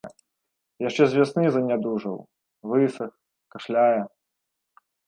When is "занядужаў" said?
1.57-2.17